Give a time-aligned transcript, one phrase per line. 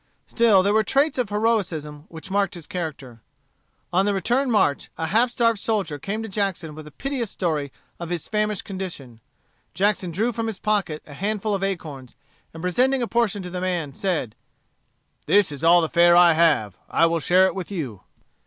[0.25, 3.21] Still there were traits of heroism which marked his character.
[3.93, 7.71] On the return march, a half starved soldier came to Jackson with a piteous story
[7.99, 9.21] of his famished condition.
[9.75, 12.15] Jackson drew from his pocket a handful of acorns,
[12.51, 14.33] and presenting a portion to the man, said:
[15.27, 16.79] "This is all the fare I have.
[16.89, 18.01] I will share it with you."